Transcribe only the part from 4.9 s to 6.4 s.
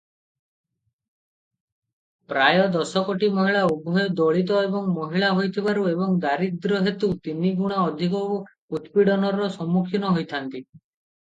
ମହିଳା ହୋଇଥିବାରୁ ଏବଂ